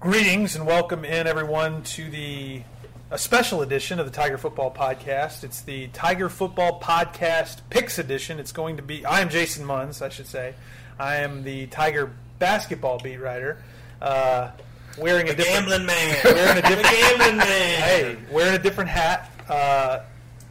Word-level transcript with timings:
Greetings 0.00 0.54
and 0.54 0.66
welcome 0.66 1.04
in 1.04 1.26
everyone 1.26 1.82
to 1.82 2.10
the 2.10 2.62
a 3.10 3.18
special 3.18 3.62
edition 3.62 3.98
of 3.98 4.04
the 4.06 4.12
Tiger 4.12 4.36
Football 4.36 4.70
Podcast. 4.70 5.44
It's 5.44 5.62
the 5.62 5.86
Tiger 5.88 6.28
Football 6.28 6.78
Podcast 6.80 7.60
Picks 7.70 7.98
edition. 7.98 8.38
It's 8.38 8.52
going 8.52 8.76
to 8.76 8.82
be. 8.82 9.06
I 9.06 9.20
am 9.20 9.30
Jason 9.30 9.64
Munz, 9.64 10.02
I 10.02 10.10
should 10.10 10.26
say. 10.26 10.54
I 10.98 11.16
am 11.16 11.42
the 11.42 11.66
Tiger 11.68 12.10
basketball 12.38 12.98
beat 12.98 13.16
writer. 13.16 13.62
Uh, 14.02 14.50
wearing 14.98 15.28
a 15.28 15.32
The 15.32 15.36
different 15.42 15.68
gambling 15.68 15.86
man. 15.86 16.16
wearing 16.24 16.58
a 16.58 16.62
different 16.62 16.88
gambling 16.90 17.36
man. 17.38 17.82
hey, 17.82 18.16
wearing 18.30 18.54
a 18.54 18.62
different 18.62 18.90
hat, 18.90 19.30
uh, 19.48 20.00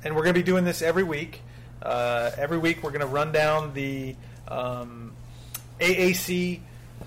and 0.04 0.16
we're 0.16 0.24
going 0.24 0.34
to 0.34 0.40
be 0.40 0.44
doing 0.46 0.64
this 0.64 0.82
every 0.82 1.04
week. 1.04 1.42
Uh, 1.82 2.32
every 2.38 2.58
week, 2.58 2.82
we're 2.82 2.92
going 2.92 3.02
to 3.02 3.08
run 3.08 3.32
down 3.32 3.74
the 3.76 4.16
um, 4.48 5.12
AAC 5.80 6.60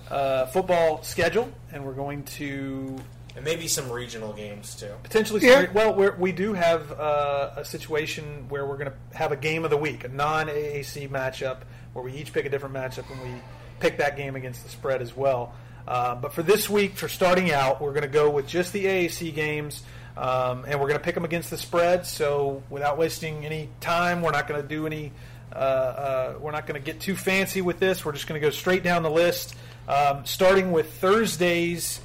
uh, 0.09 0.45
football 0.47 1.03
schedule, 1.03 1.51
and 1.71 1.85
we're 1.85 1.93
going 1.93 2.23
to 2.23 2.95
And 3.35 3.43
maybe 3.45 3.67
some 3.67 3.91
regional 3.91 4.33
games 4.33 4.75
too. 4.75 4.91
potentially. 5.03 5.41
Yeah. 5.45 5.67
Well, 5.73 5.93
we're, 5.93 6.15
we 6.15 6.31
do 6.31 6.53
have 6.53 6.91
uh, 6.91 7.51
a 7.57 7.65
situation 7.65 8.47
where 8.49 8.65
we're 8.65 8.77
going 8.77 8.91
to 8.91 9.17
have 9.17 9.31
a 9.31 9.37
game 9.37 9.63
of 9.63 9.69
the 9.69 9.77
week, 9.77 10.03
a 10.03 10.07
non-AAC 10.09 11.09
matchup, 11.09 11.59
where 11.93 12.03
we 12.03 12.13
each 12.13 12.33
pick 12.33 12.45
a 12.45 12.49
different 12.49 12.75
matchup, 12.75 13.09
and 13.11 13.21
we 13.21 13.41
pick 13.79 13.97
that 13.97 14.17
game 14.17 14.35
against 14.35 14.63
the 14.63 14.69
spread 14.69 15.01
as 15.01 15.15
well. 15.15 15.53
Uh, 15.87 16.15
but 16.15 16.33
for 16.33 16.43
this 16.43 16.69
week, 16.69 16.95
for 16.97 17.07
starting 17.07 17.51
out, 17.51 17.79
we're 17.81 17.93
going 17.93 18.01
to 18.01 18.09
go 18.09 18.29
with 18.29 18.47
just 18.47 18.73
the 18.73 18.85
AAC 18.85 19.33
games, 19.33 19.83
um, 20.17 20.65
and 20.67 20.79
we're 20.81 20.87
going 20.87 20.99
to 20.99 21.03
pick 21.03 21.15
them 21.15 21.23
against 21.23 21.49
the 21.49 21.57
spread. 21.57 22.05
So 22.05 22.61
without 22.69 22.97
wasting 22.97 23.45
any 23.45 23.69
time, 23.79 24.21
we're 24.21 24.31
not 24.31 24.47
going 24.47 24.61
to 24.61 24.67
do 24.67 24.85
any. 24.85 25.11
Uh, 25.53 25.55
uh, 25.55 26.35
we're 26.41 26.51
not 26.51 26.67
going 26.67 26.79
to 26.79 26.85
get 26.85 26.99
too 26.99 27.15
fancy 27.15 27.61
with 27.61 27.79
this. 27.79 28.03
We're 28.03 28.11
just 28.11 28.27
going 28.27 28.39
to 28.39 28.45
go 28.45 28.51
straight 28.51 28.83
down 28.83 29.01
the 29.03 29.09
list, 29.09 29.55
um, 29.87 30.25
starting 30.25 30.71
with 30.71 30.93
Thursday's 30.93 32.01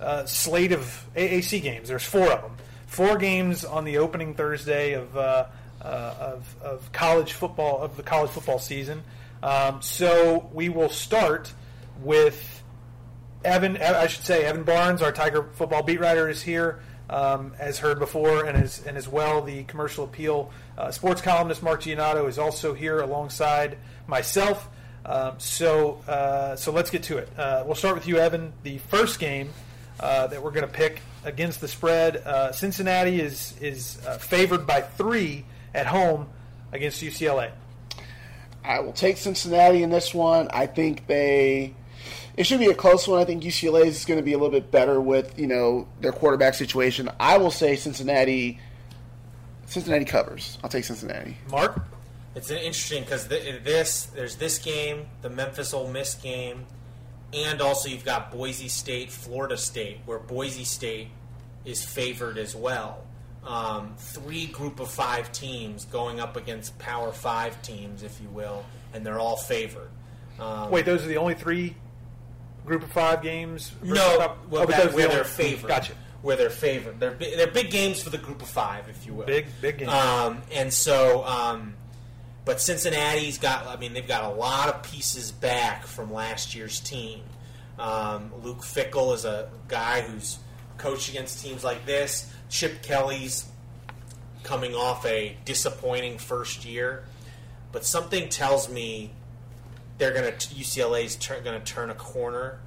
uh, 0.00 0.24
slate 0.24 0.72
of 0.72 1.06
AAC 1.14 1.62
games. 1.62 1.88
There's 1.88 2.04
four 2.04 2.30
of 2.32 2.42
them. 2.42 2.56
Four 2.86 3.18
games 3.18 3.64
on 3.64 3.84
the 3.84 3.98
opening 3.98 4.34
Thursday 4.34 4.94
of 4.94 5.16
uh, 5.16 5.46
uh, 5.82 6.14
of, 6.18 6.56
of 6.62 6.92
college 6.92 7.32
football 7.32 7.80
of 7.80 7.96
the 7.96 8.02
college 8.02 8.30
football 8.30 8.58
season. 8.58 9.02
Um, 9.42 9.80
so 9.80 10.50
we 10.52 10.68
will 10.68 10.88
start 10.88 11.52
with 12.02 12.62
Evan. 13.44 13.76
I 13.78 14.06
should 14.08 14.24
say 14.24 14.44
Evan 14.44 14.64
Barnes, 14.64 15.02
our 15.02 15.12
Tiger 15.12 15.48
football 15.52 15.82
beat 15.82 16.00
writer, 16.00 16.28
is 16.28 16.42
here. 16.42 16.80
Um, 17.08 17.54
as 17.58 17.78
heard 17.78 17.98
before, 17.98 18.44
and 18.44 18.56
as 18.56 18.86
and 18.86 18.96
as 18.96 19.08
well, 19.08 19.42
the 19.42 19.64
commercial 19.64 20.04
appeal 20.04 20.52
uh, 20.78 20.92
sports 20.92 21.20
columnist 21.20 21.60
Mark 21.60 21.82
Giannotto 21.82 22.28
is 22.28 22.38
also 22.38 22.72
here 22.72 23.00
alongside 23.00 23.78
myself. 24.06 24.68
Um, 25.04 25.34
so 25.38 26.00
uh, 26.06 26.56
so 26.56 26.72
let's 26.72 26.90
get 26.90 27.02
to 27.04 27.18
it. 27.18 27.28
Uh, 27.36 27.64
we'll 27.66 27.74
start 27.74 27.94
with 27.94 28.06
you, 28.06 28.18
Evan. 28.18 28.52
The 28.62 28.78
first 28.78 29.18
game 29.18 29.50
uh, 29.98 30.26
that 30.28 30.42
we're 30.42 30.50
going 30.50 30.66
to 30.66 30.72
pick 30.72 31.00
against 31.24 31.60
the 31.60 31.68
spread. 31.68 32.16
Uh, 32.18 32.52
Cincinnati 32.52 33.20
is 33.20 33.54
is 33.60 33.98
uh, 34.06 34.18
favored 34.18 34.66
by 34.66 34.80
three 34.80 35.44
at 35.74 35.86
home 35.86 36.28
against 36.72 37.02
UCLA. 37.02 37.50
I 38.64 38.80
will 38.80 38.92
take 38.92 39.16
Cincinnati 39.16 39.82
in 39.82 39.90
this 39.90 40.14
one. 40.14 40.48
I 40.52 40.66
think 40.66 41.06
they. 41.06 41.74
It 42.36 42.44
should 42.44 42.60
be 42.60 42.66
a 42.66 42.74
close 42.74 43.06
one. 43.08 43.20
I 43.20 43.24
think 43.24 43.42
UCLA 43.42 43.86
is 43.86 44.04
going 44.04 44.18
to 44.18 44.24
be 44.24 44.32
a 44.32 44.38
little 44.38 44.52
bit 44.52 44.70
better 44.70 45.00
with 45.00 45.38
you 45.38 45.46
know 45.46 45.88
their 46.00 46.12
quarterback 46.12 46.54
situation. 46.54 47.10
I 47.18 47.38
will 47.38 47.50
say 47.50 47.76
Cincinnati. 47.76 48.58
Cincinnati 49.66 50.04
covers. 50.04 50.58
I'll 50.64 50.70
take 50.70 50.84
Cincinnati. 50.84 51.36
Mark, 51.50 51.80
It's 52.34 52.50
an 52.50 52.58
interesting 52.58 53.02
because 53.02 53.26
th- 53.26 53.62
this 53.64 54.04
there's 54.06 54.36
this 54.36 54.58
game, 54.58 55.06
the 55.22 55.30
Memphis 55.30 55.74
Ole 55.74 55.88
Miss 55.88 56.14
game, 56.14 56.66
and 57.32 57.60
also 57.60 57.88
you've 57.88 58.04
got 58.04 58.30
Boise 58.30 58.68
State, 58.68 59.10
Florida 59.10 59.56
State, 59.56 59.98
where 60.06 60.18
Boise 60.18 60.64
State 60.64 61.08
is 61.64 61.84
favored 61.84 62.38
as 62.38 62.54
well. 62.54 63.04
Um, 63.44 63.94
three 63.96 64.46
group 64.46 64.80
of 64.80 64.90
five 64.90 65.32
teams 65.32 65.86
going 65.86 66.20
up 66.20 66.36
against 66.36 66.78
Power 66.78 67.10
Five 67.10 67.60
teams, 67.62 68.02
if 68.02 68.20
you 68.20 68.28
will, 68.28 68.64
and 68.92 69.04
they're 69.04 69.18
all 69.18 69.36
favored. 69.36 69.90
Um, 70.38 70.70
wait, 70.70 70.84
those 70.84 71.04
are 71.04 71.08
the 71.08 71.16
only 71.16 71.34
three 71.34 71.74
group 72.64 72.82
of 72.82 72.92
five 72.92 73.22
games. 73.22 73.72
No, 73.82 73.94
well, 74.48 74.62
oh, 74.62 74.66
but 74.66 74.68
that- 74.68 74.92
where 74.92 75.08
the 75.08 75.14
they're 75.14 75.24
favored. 75.24 75.68
Gotcha. 75.68 75.94
Where 76.22 76.36
they're 76.36 76.50
favored. 76.50 77.00
They're 77.00 77.14
they're 77.14 77.46
big 77.50 77.70
games 77.70 78.02
for 78.02 78.10
the 78.10 78.18
group 78.18 78.42
of 78.42 78.48
five, 78.48 78.88
if 78.90 79.06
you 79.06 79.14
will. 79.14 79.24
Big 79.24 79.46
big 79.62 79.78
game. 79.78 79.88
Um, 79.88 80.42
and 80.52 80.70
so, 80.72 81.24
um, 81.24 81.74
but 82.44 82.60
Cincinnati's 82.60 83.38
got. 83.38 83.66
I 83.66 83.76
mean, 83.76 83.92
they've 83.92 84.06
got 84.06 84.24
a 84.24 84.34
lot 84.34 84.68
of 84.68 84.82
pieces 84.82 85.30
back 85.30 85.86
from 85.86 86.12
last 86.12 86.54
year's 86.54 86.80
team. 86.80 87.20
Um, 87.78 88.30
Luke 88.42 88.60
Fickell 88.60 89.14
is 89.14 89.24
a 89.24 89.48
guy 89.68 90.02
who's 90.02 90.38
coached 90.76 91.08
against 91.08 91.42
teams 91.42 91.64
like 91.64 91.86
this. 91.86 92.32
Chip 92.48 92.82
Kelly's 92.82 93.46
coming 94.42 94.74
off 94.74 95.04
a 95.06 95.36
disappointing 95.44 96.18
first 96.18 96.64
year, 96.64 97.04
but 97.72 97.84
something 97.84 98.28
tells 98.28 98.68
me 98.68 99.10
they're 99.98 100.12
going 100.12 100.24
to 100.24 100.48
UCLA's 100.54 101.16
tur- 101.16 101.40
going 101.40 101.60
to 101.60 101.64
turn 101.72 101.90
a 101.90 101.94
corner 101.94 102.58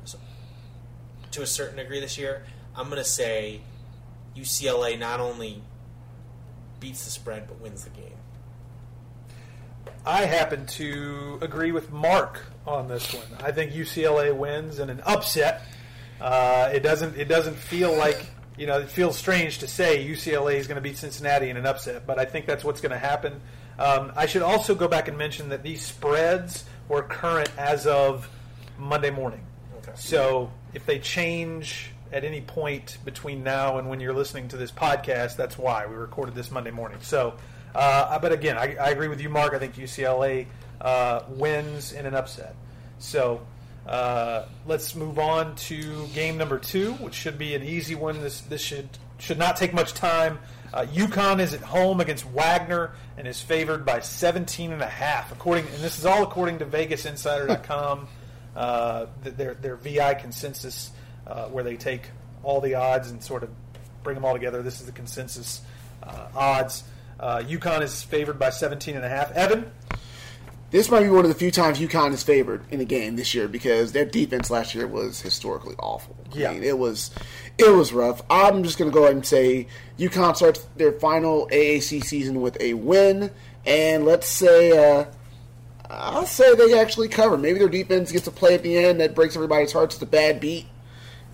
to 1.32 1.42
a 1.42 1.48
certain 1.48 1.78
degree 1.78 2.00
this 2.00 2.18
year. 2.18 2.44
I'm 2.76 2.90
going 2.90 3.02
to 3.02 3.10
say 3.10 3.62
UCLA 4.36 4.98
not 4.98 5.20
only 5.20 5.62
beats 6.80 7.06
the 7.06 7.12
spread 7.12 7.48
but 7.48 7.60
wins 7.60 7.84
the 7.84 7.90
game. 7.90 8.18
I 10.06 10.26
happen 10.26 10.66
to 10.68 11.38
agree 11.42 11.72
with 11.72 11.92
Mark 11.92 12.42
on 12.68 12.88
this 12.88 13.14
one. 13.14 13.26
I 13.42 13.52
think 13.52 13.72
UCLA 13.72 14.36
wins 14.36 14.80
in 14.80 14.90
an 14.90 15.02
upset. 15.06 15.62
Uh, 16.20 16.70
it 16.74 16.82
doesn't. 16.82 17.18
It 17.18 17.28
doesn't 17.28 17.56
feel 17.56 17.96
like 17.96 18.26
you 18.58 18.68
know. 18.68 18.80
It 18.80 18.90
feels 18.90 19.18
strange 19.18 19.60
to 19.60 19.68
say 19.68 20.06
UCLA 20.06 20.56
is 20.56 20.68
going 20.68 20.76
to 20.76 20.82
beat 20.82 20.98
Cincinnati 20.98 21.50
in 21.50 21.58
an 21.58 21.66
upset, 21.66 22.06
but 22.06 22.20
I 22.20 22.26
think 22.26 22.46
that's 22.46 22.64
what's 22.64 22.82
going 22.82 22.92
to 22.92 22.98
happen. 22.98 23.42
Um, 23.80 24.12
I 24.16 24.26
should 24.26 24.42
also 24.42 24.76
go 24.76 24.88
back 24.88 25.08
and 25.08 25.18
mention 25.18 25.50
that 25.50 25.64
these 25.64 25.82
spreads 25.82 26.66
were 26.88 27.02
current 27.02 27.50
as 27.58 27.88
of 27.88 28.30
Monday 28.78 29.10
morning. 29.10 29.42
Okay. 29.78 29.94
So 29.96 30.52
if 30.74 30.86
they 30.86 31.00
change 31.00 31.92
at 32.12 32.24
any 32.24 32.42
point 32.42 32.98
between 33.04 33.44
now 33.44 33.80
and 33.80 33.90
when 33.90 34.00
you're 34.00 34.14
listening 34.14 34.48
to 34.50 34.58
this 34.58 34.72
podcast, 34.72 35.36
that's 35.36 35.58
why 35.58 35.88
we 35.88 35.96
recorded 35.96 36.36
this 36.36 36.52
Monday 36.52 36.72
morning. 36.72 37.00
So, 37.02 37.34
uh, 37.76 38.20
but 38.20 38.32
again, 38.32 38.58
I, 38.58 38.76
I 38.76 38.90
agree 38.90 39.08
with 39.08 39.22
you, 39.22 39.30
Mark. 39.30 39.54
I 39.54 39.60
think 39.60 39.76
UCLA 39.76 40.48
uh, 40.82 41.24
wins 41.30 41.94
in 41.94 42.06
an 42.06 42.14
upset. 42.14 42.56
So 43.00 43.42
uh, 43.88 44.46
let's 44.66 44.96
move 44.96 45.20
on 45.20 45.56
to 45.56 46.08
game 46.08 46.38
number 46.38 46.58
two, 46.58 46.94
which 46.94 47.14
should 47.14 47.38
be 47.38 47.56
an 47.56 47.64
easy 47.64 47.96
one. 47.96 48.22
This 48.22 48.42
this 48.42 48.62
should 48.62 48.90
should 49.18 49.38
not 49.38 49.58
take 49.58 49.74
much 49.74 49.94
time. 49.94 50.40
Uh, 50.74 50.86
UConn 50.86 51.40
is 51.40 51.54
at 51.54 51.62
home 51.62 52.02
against 52.02 52.26
Wagner 52.26 52.94
and 53.18 53.28
is 53.28 53.40
favored 53.40 53.86
by 53.86 54.00
17 54.00 54.72
and 54.72 54.82
a 54.82 54.88
half. 54.88 55.32
According, 55.32 55.66
and 55.68 55.84
this 55.84 56.00
is 56.00 56.06
all 56.06 56.24
according 56.24 56.60
to 56.60 56.66
VegasInsider.com, 56.66 58.08
uh, 58.56 59.06
their 59.22 59.54
their 59.54 59.76
VI 59.76 60.16
consensus, 60.16 60.92
uh, 61.28 61.46
where 61.46 61.64
they 61.64 61.76
take 61.76 62.10
all 62.42 62.62
the 62.62 62.76
odds 62.76 63.12
and 63.12 63.24
sort 63.24 63.44
of 63.44 63.50
bring 64.04 64.16
them 64.16 64.26
all 64.26 64.34
together. 64.34 64.62
This 64.62 64.80
is 64.80 64.86
the 64.86 64.92
consensus 64.92 65.62
uh, 66.02 66.28
odds. 66.36 66.84
Uh, 67.24 67.42
UConn 67.42 67.82
is 67.82 68.04
favored 68.04 68.38
by 68.38 68.50
17 68.50 68.98
and 68.98 69.06
a 69.06 69.08
half. 69.08 69.32
Evan, 69.32 69.72
This 70.72 70.92
might 70.92 71.04
be 71.04 71.10
one 71.10 71.24
of 71.24 71.30
the 71.30 71.36
few 71.38 71.52
times 71.52 71.80
UConn 71.80 72.12
is 72.12 72.22
favored 72.22 72.64
in 72.70 72.82
a 72.82 72.86
game 72.86 73.16
this 73.16 73.34
year 73.34 73.48
because 73.48 73.94
their 73.94 74.04
defense 74.04 74.52
last 74.52 74.76
year 74.76 74.88
was 74.88 75.22
historically 75.22 75.76
awful. 75.80 76.18
Yeah. 76.34 76.50
I 76.50 76.54
mean, 76.56 76.64
it 76.64 76.78
was 76.78 77.12
it 77.58 77.70
was 77.72 77.94
rough. 77.94 78.22
I'm 78.30 78.62
just 78.64 78.78
going 78.78 78.92
to 78.92 78.94
go 78.94 79.04
ahead 79.04 79.16
and 79.16 79.26
say 79.26 79.68
UConn 79.98 80.36
starts 80.36 80.68
their 80.76 80.92
final 80.92 81.48
AAC 81.48 82.04
season 82.04 82.42
with 82.42 82.60
a 82.60 82.74
win, 82.74 83.32
and 83.66 84.04
let's 84.04 84.28
say 84.28 84.72
uh, 84.78 85.06
I'll 85.90 86.26
say 86.26 86.54
they 86.56 86.78
actually 86.78 87.08
cover. 87.08 87.38
Maybe 87.38 87.58
their 87.58 87.70
defense 87.70 88.12
gets 88.12 88.28
a 88.28 88.32
play 88.32 88.54
at 88.56 88.64
the 88.64 88.76
end 88.78 89.00
that 89.00 89.16
breaks 89.16 89.38
everybody's 89.38 89.72
hearts. 89.72 89.96
It's 89.96 90.04
a 90.04 90.08
bad 90.08 90.42
beat. 90.42 90.66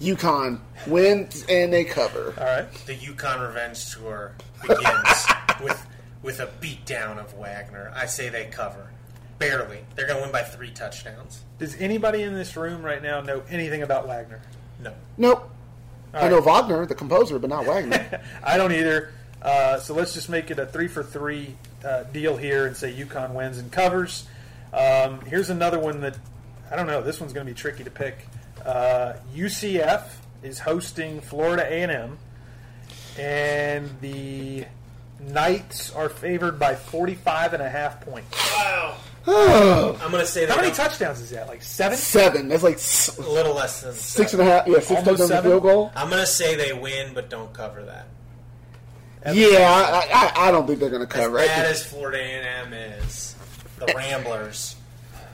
UConn 0.01 0.59
wins 0.87 1.45
and 1.49 1.73
they 1.73 1.83
cover. 1.83 2.33
all 2.37 2.45
right. 2.45 2.71
The 2.85 2.95
UConn 2.95 3.45
Revenge 3.47 3.91
Tour 3.93 4.31
begins 4.61 5.25
with 5.59 5.85
with 6.21 6.39
a 6.39 6.47
beatdown 6.61 7.17
of 7.17 7.33
Wagner. 7.35 7.91
I 7.95 8.05
say 8.05 8.29
they 8.29 8.45
cover. 8.45 8.91
Barely. 9.37 9.79
They're 9.95 10.05
going 10.05 10.17
to 10.17 10.23
win 10.23 10.31
by 10.33 10.43
three 10.43 10.71
touchdowns. 10.71 11.43
Does 11.59 11.75
anybody 11.79 12.23
in 12.23 12.33
this 12.33 12.57
room 12.57 12.83
right 12.83 13.01
now 13.01 13.21
know 13.21 13.41
anything 13.49 13.83
about 13.83 14.05
Wagner? 14.05 14.41
No. 14.81 14.93
Nope. 15.17 15.49
All 16.13 16.23
I 16.25 16.29
know. 16.29 16.41
Wagner, 16.41 16.85
the 16.85 16.95
composer, 16.95 17.39
but 17.39 17.49
not 17.49 17.65
Wagner. 17.65 18.21
I 18.43 18.57
don't 18.57 18.73
either. 18.73 19.11
Uh, 19.41 19.79
so 19.79 19.93
let's 19.93 20.13
just 20.13 20.29
make 20.29 20.51
it 20.51 20.59
a 20.59 20.65
three 20.65 20.89
for 20.89 21.03
three 21.03 21.55
uh, 21.85 22.03
deal 22.03 22.35
here 22.35 22.67
and 22.67 22.75
say 22.75 22.93
UConn 22.93 23.33
wins 23.33 23.57
and 23.57 23.71
covers. 23.71 24.27
Um, 24.73 25.21
here's 25.21 25.49
another 25.49 25.79
one 25.79 26.01
that 26.01 26.17
I 26.69 26.75
don't 26.75 26.87
know. 26.87 27.01
This 27.01 27.19
one's 27.19 27.33
going 27.33 27.45
to 27.45 27.51
be 27.51 27.57
tricky 27.57 27.83
to 27.83 27.89
pick. 27.89 28.27
Uh, 28.65 29.13
UCF 29.33 30.03
is 30.43 30.59
hosting 30.59 31.21
Florida 31.21 31.63
A&M, 31.63 32.17
and 33.17 33.89
the 34.01 34.65
Knights 35.19 35.93
are 35.93 36.09
favored 36.09 36.57
by 36.59 36.75
45 36.75 37.53
and 37.53 37.61
a 37.63 37.69
half 37.69 38.01
points. 38.01 38.29
Wow. 38.55 38.95
I'm 39.27 40.11
going 40.11 40.23
to 40.23 40.25
say 40.25 40.45
that 40.45 40.55
How 40.55 40.61
many 40.61 40.73
touchdowns 40.73 41.19
is 41.19 41.29
that? 41.31 41.47
Like 41.47 41.61
seven? 41.61 41.97
Seven. 41.97 42.47
That's 42.47 42.63
like 42.63 42.75
s- 42.75 43.17
a 43.17 43.29
little 43.29 43.53
less 43.53 43.81
than 43.81 43.93
six 43.93 44.33
and 44.33 44.39
seven. 44.39 44.47
a 44.47 44.49
half. 44.49 44.67
Yeah, 44.67 44.75
six 44.75 44.89
Almost 44.91 45.05
touchdowns 45.05 45.19
and 45.21 45.29
seven? 45.29 45.51
field 45.51 45.63
goal. 45.63 45.91
I'm 45.95 46.09
going 46.09 46.21
to 46.21 46.25
say 46.27 46.55
they 46.55 46.73
win, 46.73 47.13
but 47.13 47.29
don't 47.29 47.51
cover 47.53 47.83
that. 47.83 48.07
Yeah, 49.33 49.69
I, 49.69 50.31
I, 50.37 50.47
I 50.47 50.51
don't 50.51 50.65
think 50.65 50.79
they're 50.79 50.89
going 50.89 51.05
to 51.05 51.13
As 51.17 51.23
cover. 51.25 51.39
I 51.39 51.45
bad 51.47 51.65
as 51.65 51.85
Florida 51.85 52.17
A&M 52.19 52.71
is, 52.73 53.35
the 53.77 53.91
Rattlers. 53.93 54.77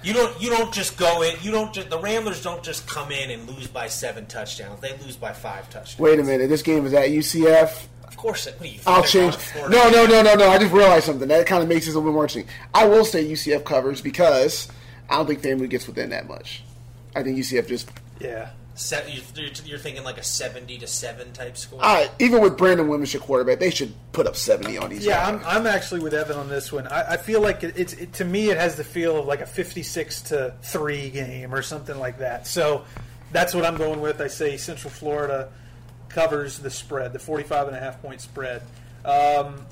You 0.01 0.13
don't. 0.13 0.41
You 0.41 0.49
don't 0.49 0.73
just 0.73 0.97
go 0.97 1.21
in. 1.21 1.35
You 1.43 1.51
don't. 1.51 1.71
Just, 1.73 1.91
the 1.91 1.99
Rattlers 1.99 2.41
don't 2.43 2.63
just 2.63 2.87
come 2.87 3.11
in 3.11 3.29
and 3.31 3.47
lose 3.47 3.67
by 3.67 3.87
seven 3.87 4.25
touchdowns. 4.25 4.81
They 4.81 4.97
lose 5.03 5.15
by 5.17 5.33
five 5.33 5.69
touchdowns. 5.69 5.99
Wait 5.99 6.19
a 6.19 6.23
minute. 6.23 6.47
This 6.49 6.63
game 6.63 6.85
is 6.87 6.93
at 6.95 7.09
UCF. 7.09 7.85
Of 8.07 8.17
course. 8.17 8.47
It, 8.47 8.53
what 8.59 8.63
do 8.63 8.69
you? 8.69 8.79
I'll 8.85 9.03
change. 9.03 9.13
going 9.13 9.31
to 9.33 9.39
Florida 9.39 9.75
No, 9.75 9.89
no, 9.89 10.05
no, 10.05 10.21
no, 10.21 10.35
no. 10.35 10.49
I 10.49 10.57
just 10.57 10.73
realized 10.73 11.05
something. 11.05 11.27
That 11.27 11.45
kind 11.47 11.61
of 11.63 11.69
makes 11.69 11.85
this 11.85 11.95
a 11.95 11.97
little 11.97 12.11
bit 12.11 12.13
more 12.15 12.23
interesting. 12.23 12.47
I 12.73 12.85
will 12.85 13.05
say 13.05 13.23
UCF 13.23 13.63
covers 13.63 14.01
because 14.01 14.69
I 15.09 15.17
don't 15.17 15.27
think 15.27 15.41
FAMU 15.41 15.69
gets 15.69 15.87
within 15.87 16.09
that 16.11 16.27
much. 16.27 16.63
I 17.15 17.23
think 17.23 17.37
UCF 17.37 17.67
just. 17.67 17.89
Yeah. 18.19 18.49
Se- 18.77 19.21
you're, 19.35 19.47
you're 19.63 19.79
thinking 19.79 20.03
like 20.03 20.17
a 20.17 20.23
seventy 20.23 20.77
to 20.79 20.85
seven 20.87 21.31
type 21.31 21.55
score. 21.55 21.79
I, 21.81 22.09
even 22.19 22.41
with 22.41 22.57
Brandon 22.57 22.89
Wimbush 22.89 23.15
at 23.15 23.21
quarterback, 23.21 23.59
they 23.59 23.69
should 23.69 23.93
put 24.11 24.27
up 24.27 24.35
70 24.35 24.77
on 24.77 24.89
these 24.89 25.05
Yeah, 25.05 25.31
guys. 25.31 25.41
I'm, 25.45 25.59
I'm 25.59 25.67
actually 25.67 26.01
with 26.01 26.13
Evan 26.13 26.35
on 26.35 26.49
this 26.49 26.73
one. 26.73 26.85
I, 26.87 27.13
I 27.13 27.17
feel 27.17 27.39
like 27.39 27.63
it, 27.63 27.73
it's 27.77 27.93
it, 27.93 28.11
to 28.13 28.25
me 28.25 28.49
it 28.49 28.57
has 28.57 28.75
the 28.75 28.83
feel 28.83 29.17
of 29.19 29.27
like 29.27 29.39
a 29.39 29.45
56 29.45 30.21
to 30.23 30.53
three 30.61 31.09
game 31.09 31.55
or 31.55 31.61
something 31.61 31.97
like 31.97 32.17
that. 32.17 32.47
So 32.47 32.83
that's 33.31 33.53
what 33.53 33.63
I'm 33.63 33.77
going 33.77 34.01
with. 34.01 34.19
I 34.19 34.27
say 34.27 34.57
Central 34.57 34.91
Florida 34.91 35.49
covers 36.09 36.59
the 36.59 36.69
spread, 36.69 37.13
the 37.13 37.19
45 37.19 37.67
and 37.67 37.75
a 37.75 37.79
half 37.79 38.01
point 38.01 38.21
spread. 38.21 38.61
Um, 39.03 39.65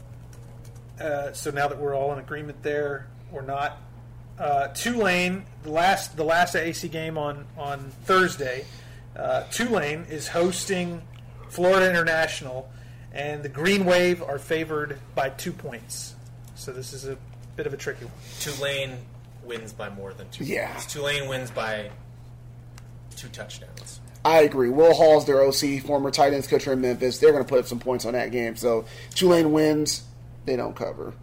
uh, 1.00 1.34
so 1.34 1.52
now 1.52 1.68
that 1.68 1.80
we're 1.80 1.96
all 1.96 2.14
in 2.14 2.20
agreement 2.20 2.62
there, 2.64 3.08
or 3.34 3.42
not. 3.42 3.78
Uh, 4.40 4.68
Tulane, 4.70 5.46
the 5.64 5.72
last 5.72 6.16
the 6.16 6.24
last 6.24 6.56
AC 6.56 6.88
game 6.88 7.18
on 7.18 7.46
on 7.58 7.92
Thursday. 8.06 8.66
Uh, 9.16 9.44
Tulane 9.52 10.06
is 10.10 10.28
hosting 10.28 11.02
Florida 11.50 11.88
International, 11.88 12.72
and 13.12 13.44
the 13.44 13.50
Green 13.50 13.86
Wave 13.86 14.24
are 14.24 14.40
favored 14.40 14.98
by 15.14 15.30
two 15.30 15.52
points. 15.52 16.16
So 16.56 16.72
this 16.72 16.94
is 16.94 17.08
a 17.08 17.18
bit 17.56 17.68
of 17.68 17.74
a 17.74 17.78
tricky 17.78 18.06
one. 18.06 18.14
Tulane 18.40 18.98
wins 19.44 19.74
by 19.74 19.90
more 19.90 20.14
than 20.14 20.30
two. 20.30 20.46
Yeah. 20.46 20.72
points. 20.72 20.94
Tulane 20.94 21.28
wins 21.28 21.52
by 21.52 21.92
two 23.16 23.28
touchdowns. 23.30 24.00
I 24.26 24.42
agree. 24.42 24.70
Will 24.70 24.94
Hall's 24.94 25.26
their 25.26 25.42
OC, 25.42 25.82
former 25.86 26.10
tight 26.12 26.34
ends 26.34 26.48
coach 26.48 26.66
in 26.68 26.80
Memphis. 26.82 27.20
They're 27.20 27.32
going 27.32 27.44
to 27.44 27.50
put 27.50 27.60
up 27.60 27.66
some 27.66 27.80
points 27.80 28.06
on 28.06 28.14
that 28.14 28.32
game. 28.32 28.56
So 28.56 28.86
Tulane 29.16 29.52
wins. 29.52 30.04
They 30.46 30.56
don't 30.56 30.76
cover. 30.76 31.14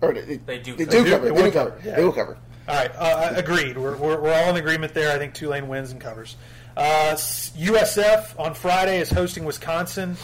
Or 0.00 0.14
they, 0.14 0.36
They 0.38 0.58
do 0.58 0.74
They 0.76 0.84
cover. 0.86 1.04
do 1.04 1.10
cover. 1.10 1.24
They 1.24 1.30
They, 1.30 1.30
will 1.30 1.42
do 1.44 1.50
cover. 1.52 1.70
cover, 1.70 1.82
yeah. 1.88 1.96
They 1.96 2.04
will 2.04 2.12
cover. 2.12 2.38
All 2.68 2.74
right, 2.76 2.90
uh, 2.96 3.32
agreed. 3.36 3.76
We're, 3.76 3.96
we're, 3.96 4.20
we're 4.20 4.32
all 4.32 4.50
in 4.50 4.56
agreement 4.56 4.94
there. 4.94 5.14
I 5.14 5.18
think 5.18 5.34
Tulane 5.34 5.68
wins 5.68 5.90
and 5.92 6.00
covers. 6.00 6.36
Uh, 6.76 7.14
USF 7.14 8.38
on 8.38 8.54
Friday 8.54 9.00
is 9.00 9.10
hosting 9.10 9.44
Wisconsin, 9.44 10.16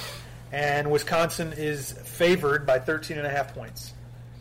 and 0.53 0.91
Wisconsin 0.91 1.53
is 1.57 1.93
favored 1.93 2.65
by 2.67 2.79
13 2.79 3.19
and 3.19 3.27
a 3.27 3.31
half 3.31 3.53
points. 3.55 3.93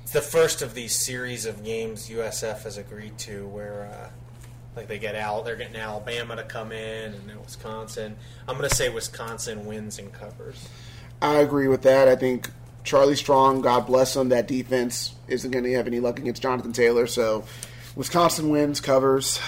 It's 0.03 0.11
the 0.13 0.21
first 0.21 0.61
of 0.61 0.73
these 0.75 0.95
series 0.95 1.45
of 1.47 1.63
games 1.63 2.09
USF 2.09 2.63
has 2.63 2.77
agreed 2.77 3.17
to 3.19 3.47
where, 3.47 3.85
uh, 3.91 4.09
like, 4.75 4.87
they 4.87 4.99
get 4.99 5.15
out. 5.15 5.45
They're 5.45 5.55
getting 5.55 5.75
Alabama 5.75 6.35
to 6.35 6.43
come 6.43 6.71
in 6.71 7.13
and 7.13 7.29
then 7.29 7.41
Wisconsin. 7.41 8.15
I'm 8.47 8.57
going 8.57 8.69
to 8.69 8.75
say 8.75 8.89
Wisconsin 8.89 9.65
wins 9.65 9.99
and 9.99 10.11
covers. 10.11 10.67
I 11.21 11.35
agree 11.35 11.67
with 11.67 11.83
that. 11.83 12.07
I 12.07 12.15
think 12.15 12.49
Charlie 12.83 13.15
Strong, 13.15 13.61
God 13.61 13.87
bless 13.87 14.15
him, 14.15 14.29
that 14.29 14.47
defense 14.47 15.15
isn't 15.27 15.51
going 15.51 15.63
to 15.63 15.73
have 15.73 15.87
any 15.87 15.99
luck 15.99 16.19
against 16.19 16.41
Jonathan 16.41 16.73
Taylor. 16.73 17.07
So 17.07 17.45
Wisconsin 17.95 18.49
wins, 18.49 18.79
covers. 18.79 19.39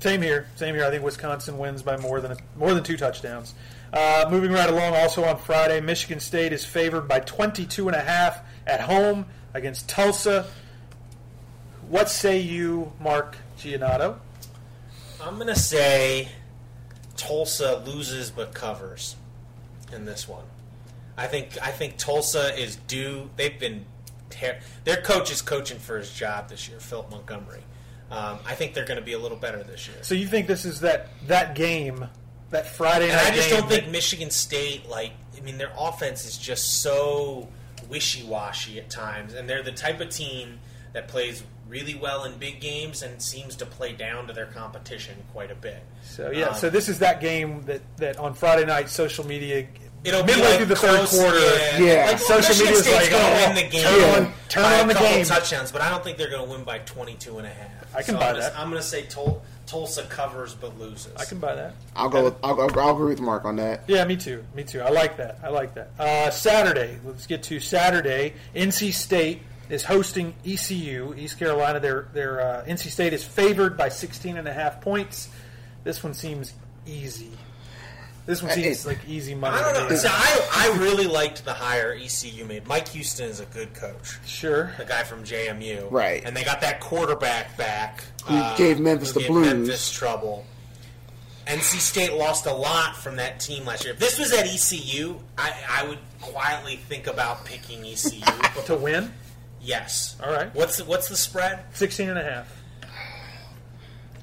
Same 0.00 0.22
here. 0.22 0.46
Same 0.56 0.74
here. 0.74 0.84
I 0.84 0.90
think 0.90 1.04
Wisconsin 1.04 1.58
wins 1.58 1.82
by 1.82 1.98
more 1.98 2.20
than 2.20 2.36
more 2.56 2.72
than 2.72 2.82
two 2.82 2.96
touchdowns. 2.96 3.54
Uh, 3.92 4.26
moving 4.30 4.50
right 4.50 4.70
along, 4.70 4.94
also 4.94 5.24
on 5.24 5.36
Friday, 5.36 5.80
Michigan 5.80 6.20
State 6.20 6.52
is 6.52 6.64
favored 6.64 7.08
by 7.08 7.20
22 7.20 7.88
and 7.88 7.96
a 7.96 8.00
half 8.00 8.40
at 8.66 8.80
home 8.80 9.26
against 9.52 9.88
Tulsa. 9.88 10.46
What 11.88 12.08
say 12.08 12.38
you, 12.40 12.92
Mark 13.00 13.36
Giannotto? 13.58 14.16
I'm 15.22 15.34
going 15.36 15.48
to 15.48 15.54
say 15.58 16.28
Tulsa 17.16 17.82
loses 17.86 18.30
but 18.30 18.54
covers 18.54 19.16
in 19.92 20.04
this 20.04 20.26
one. 20.28 20.44
I 21.16 21.26
think 21.26 21.58
I 21.62 21.70
think 21.70 21.98
Tulsa 21.98 22.58
is 22.58 22.76
due. 22.76 23.28
They've 23.36 23.58
been 23.58 23.84
ter- 24.30 24.60
their 24.84 25.02
coach 25.02 25.30
is 25.30 25.42
coaching 25.42 25.78
for 25.78 25.98
his 25.98 26.10
job 26.12 26.48
this 26.48 26.68
year, 26.68 26.80
Philip 26.80 27.10
Montgomery. 27.10 27.62
Um, 28.10 28.38
I 28.46 28.54
think 28.54 28.74
they're 28.74 28.86
going 28.86 28.98
to 28.98 29.04
be 29.04 29.12
a 29.12 29.18
little 29.18 29.36
better 29.36 29.62
this 29.62 29.86
year. 29.86 29.98
So 30.02 30.14
you 30.14 30.26
think 30.26 30.46
this 30.46 30.64
is 30.64 30.80
that 30.80 31.08
that 31.26 31.54
game, 31.54 32.06
that 32.50 32.66
Friday 32.66 33.10
And 33.10 33.16
night 33.16 33.32
I 33.32 33.36
just 33.36 33.50
don't 33.50 33.68
think 33.68 33.84
that- 33.84 33.90
Michigan 33.92 34.30
State, 34.30 34.88
like, 34.88 35.12
I 35.36 35.40
mean, 35.42 35.58
their 35.58 35.72
offense 35.78 36.24
is 36.24 36.38
just 36.38 36.80
so 36.80 37.48
wishy 37.88 38.24
washy 38.24 38.78
at 38.78 38.88
times, 38.88 39.34
and 39.34 39.48
they're 39.48 39.62
the 39.62 39.72
type 39.72 40.00
of 40.00 40.08
team 40.08 40.58
that 40.92 41.06
plays 41.08 41.42
really 41.70 41.94
well 41.94 42.24
in 42.24 42.36
big 42.36 42.60
games 42.60 43.02
and 43.02 43.22
seems 43.22 43.54
to 43.56 43.64
play 43.64 43.92
down 43.92 44.26
to 44.26 44.32
their 44.34 44.46
competition 44.46 45.14
quite 45.32 45.50
a 45.50 45.54
bit. 45.54 45.82
So 46.02 46.30
yeah, 46.30 46.46
Um, 46.48 46.54
so 46.56 46.68
this 46.68 46.88
is 46.88 46.98
that 46.98 47.20
game 47.20 47.62
that, 47.62 47.80
that 47.98 48.18
on 48.18 48.34
Friday 48.34 48.66
night 48.66 48.90
social 48.90 49.24
media 49.26 49.66
It'll 50.02 50.22
be 50.22 50.32
midway 50.32 50.48
like 50.48 50.56
through 50.56 50.66
the 50.66 50.76
third 50.76 51.08
quarter. 51.08 51.38
Yeah, 51.38 51.78
Yeah. 51.78 52.06
Like, 52.06 52.18
Social 52.18 52.64
media 52.64 52.78
is 52.80 52.90
like, 52.90 53.10
going 53.10 53.22
to 53.22 53.30
oh, 53.30 53.46
win 53.48 53.54
the 53.54 53.70
game 53.70 53.82
turn 53.84 54.24
on- 54.26 54.32
turn 54.48 54.62
by 54.64 54.80
on 54.80 54.86
the 54.88 54.92
a 54.92 54.96
couple 54.96 55.08
game. 55.10 55.24
touchdowns, 55.26 55.70
but 55.72 55.82
I 55.82 55.90
don't 55.90 56.02
think 56.02 56.16
they're 56.18 56.30
going 56.30 56.42
to 56.44 56.50
win 56.50 56.64
by 56.64 56.78
22 56.78 57.36
and 57.38 57.46
a 57.46 57.50
half. 57.50 57.94
I 57.94 58.02
can 58.02 58.14
So 58.14 58.18
buy 58.20 58.28
I'm 58.28 58.32
gonna, 58.34 58.40
that. 58.40 58.58
I'm 58.58 58.70
going 58.70 58.80
to 58.82 58.88
say 58.88 59.02
Tul- 59.02 59.42
Tulsa 59.66 60.04
covers 60.04 60.54
but 60.54 60.78
loses. 60.78 61.12
I 61.16 61.26
can 61.26 61.38
buy 61.38 61.54
that. 61.54 61.74
I'll 61.94 62.08
go. 62.08 62.24
With, 62.24 62.34
I'll, 62.42 62.58
I'll, 62.62 62.80
I'll 62.80 62.94
agree 62.96 63.10
with 63.10 63.20
Mark 63.20 63.44
on 63.44 63.56
that. 63.56 63.82
Yeah, 63.88 64.04
me 64.06 64.16
too. 64.16 64.42
Me 64.54 64.64
too. 64.64 64.80
I 64.80 64.88
like 64.88 65.18
that. 65.18 65.38
I 65.44 65.48
like 65.50 65.74
that. 65.74 65.90
Uh, 65.98 66.30
Saturday. 66.30 66.98
Let's 67.04 67.26
get 67.26 67.42
to 67.44 67.60
Saturday. 67.60 68.32
NC 68.56 68.94
State 68.94 69.42
is 69.70 69.84
hosting 69.84 70.34
ECU, 70.44 71.14
East 71.16 71.38
Carolina. 71.38 71.80
Their 71.80 72.08
their 72.12 72.40
uh, 72.40 72.64
NC 72.66 72.90
State 72.90 73.12
is 73.12 73.24
favored 73.24 73.76
by 73.76 73.88
16 73.88 74.36
and 74.36 74.46
a 74.48 74.52
half 74.52 74.80
points. 74.80 75.28
This 75.84 76.02
one 76.04 76.12
seems 76.14 76.52
easy. 76.86 77.30
This 78.26 78.42
one 78.42 78.52
seems 78.52 78.86
like 78.86 78.98
easy 79.08 79.34
money. 79.34 79.56
I 79.56 79.62
don't 79.72 79.74
know. 79.84 79.88
me. 79.88 79.96
So 79.96 80.08
I, 80.10 80.70
I 80.74 80.78
really 80.78 81.06
liked 81.06 81.44
the 81.44 81.54
hire 81.54 81.98
ECU 82.00 82.44
made. 82.44 82.66
Mike 82.66 82.86
Houston 82.88 83.28
is 83.28 83.40
a 83.40 83.46
good 83.46 83.72
coach. 83.74 84.18
Sure. 84.26 84.72
the 84.76 84.84
guy 84.84 85.02
from 85.04 85.24
JMU. 85.24 85.90
Right. 85.90 86.22
And 86.24 86.36
they 86.36 86.44
got 86.44 86.60
that 86.60 86.80
quarterback 86.80 87.56
back. 87.56 88.04
uh, 88.28 88.52
Who 88.52 88.58
gave 88.62 88.78
Memphis 88.78 89.08
who 89.08 89.14
the 89.14 89.20
gave 89.20 89.28
blues. 89.30 89.46
Memphis 89.46 89.90
trouble. 89.90 90.44
NC 91.46 91.80
State 91.80 92.12
lost 92.12 92.46
a 92.46 92.52
lot 92.52 92.94
from 92.96 93.16
that 93.16 93.40
team 93.40 93.64
last 93.64 93.84
year. 93.84 93.94
If 93.94 93.98
this 93.98 94.18
was 94.18 94.32
at 94.32 94.46
ECU, 94.46 95.18
I, 95.36 95.52
I 95.68 95.88
would 95.88 95.98
quietly 96.20 96.76
think 96.76 97.06
about 97.08 97.44
picking 97.46 97.80
ECU. 97.84 98.20
To 98.66 98.76
win, 98.76 99.10
yes. 99.60 100.16
All 100.22 100.32
right. 100.32 100.54
What's 100.54 100.78
the, 100.78 100.84
what's 100.84 101.08
the 101.08 101.16
spread? 101.16 101.64
16 101.72 102.08
and 102.08 102.18
a 102.18 102.22
half. 102.22 102.62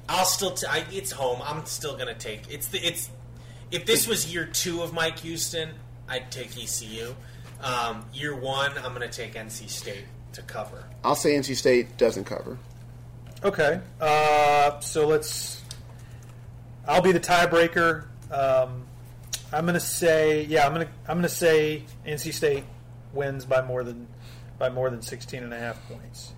I'll 0.08 0.24
still. 0.24 0.52
T- 0.52 0.66
I, 0.66 0.84
it's 0.90 1.10
home. 1.10 1.40
I'm 1.44 1.66
still 1.66 1.96
gonna 1.96 2.14
take. 2.14 2.50
It's 2.50 2.68
the. 2.68 2.78
It's. 2.78 3.10
If 3.70 3.84
this 3.84 4.08
was 4.08 4.32
year 4.32 4.46
two 4.46 4.80
of 4.80 4.94
Mike 4.94 5.18
Houston, 5.18 5.68
I'd 6.08 6.32
take 6.32 6.56
ECU. 6.56 7.14
Um, 7.60 8.06
year 8.14 8.34
one, 8.34 8.72
I'm 8.78 8.94
gonna 8.94 9.08
take 9.08 9.34
NC 9.34 9.68
State 9.68 10.04
to 10.32 10.40
cover. 10.42 10.84
I'll 11.04 11.14
say 11.14 11.34
NC 11.34 11.56
State 11.56 11.98
doesn't 11.98 12.24
cover. 12.24 12.56
Okay. 13.44 13.80
Uh, 14.00 14.80
so 14.80 15.06
let's. 15.06 15.62
I'll 16.86 17.02
be 17.02 17.12
the 17.12 17.20
tiebreaker. 17.20 18.04
Um, 18.30 18.86
I'm 19.52 19.64
going 19.64 19.74
to 19.74 19.80
say, 19.80 20.44
yeah, 20.44 20.66
I'm 20.66 20.74
going 20.74 20.86
to 20.86 20.92
I'm 21.06 21.16
going 21.16 21.22
to 21.22 21.28
say 21.28 21.84
NC 22.06 22.32
State 22.34 22.64
wins 23.12 23.44
by 23.44 23.62
more 23.62 23.82
than 23.82 24.06
by 24.58 24.68
more 24.68 24.90
than 24.90 25.02
16 25.02 25.42
and 25.42 25.52
a 25.52 25.58
half 25.58 25.80
points. 25.88 26.32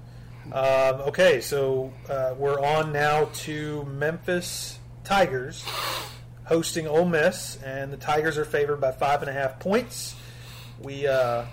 Um, 0.52 1.00
okay, 1.08 1.40
so 1.40 1.92
uh, 2.08 2.34
we're 2.36 2.60
on 2.60 2.92
now 2.92 3.26
to 3.34 3.84
Memphis 3.84 4.78
Tigers 5.04 5.64
hosting 6.50 6.88
Ole 6.88 7.04
Miss, 7.06 7.56
and 7.62 7.92
the 7.92 7.96
Tigers 7.96 8.36
are 8.36 8.44
favored 8.44 8.80
by 8.80 8.90
five 8.90 9.22
and 9.22 9.30
a 9.30 9.32
half 9.32 9.58
points. 9.60 10.16
We 10.82 11.06
uh, 11.06 11.44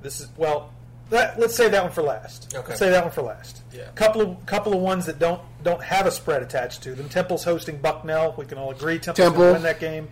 this 0.00 0.20
is 0.20 0.28
well. 0.36 0.72
That, 1.10 1.38
let's 1.38 1.54
say 1.54 1.68
that 1.68 1.84
one 1.84 1.92
for 1.92 2.02
last. 2.02 2.52
Okay. 2.54 2.66
Let's 2.68 2.80
say 2.80 2.90
that 2.90 3.04
one 3.04 3.12
for 3.12 3.22
last. 3.22 3.62
Yeah. 3.72 3.88
Couple 3.94 4.22
of 4.22 4.46
couple 4.46 4.72
of 4.72 4.80
ones 4.80 5.06
that 5.06 5.18
don't 5.18 5.42
don't 5.62 5.82
have 5.82 6.06
a 6.06 6.10
spread 6.10 6.42
attached 6.42 6.82
to 6.84 6.94
them. 6.94 7.08
Temple's 7.08 7.44
hosting 7.44 7.78
Bucknell. 7.78 8.34
We 8.38 8.44
can 8.46 8.58
all 8.58 8.70
agree 8.70 8.98
Temple's 8.98 9.18
going 9.18 9.30
Temple. 9.32 9.46
to 9.46 9.52
win 9.54 9.62
that 9.62 9.80
game. 9.80 10.08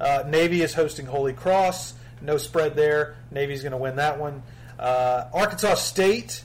Uh, 0.00 0.24
Navy 0.26 0.62
is 0.62 0.74
hosting 0.74 1.06
Holy 1.06 1.32
Cross. 1.32 1.94
No 2.20 2.36
spread 2.36 2.76
there. 2.76 3.16
Navy's 3.30 3.62
going 3.62 3.72
to 3.72 3.78
win 3.78 3.96
that 3.96 4.18
one. 4.18 4.42
Uh, 4.78 5.24
Arkansas 5.32 5.74
State, 5.74 6.42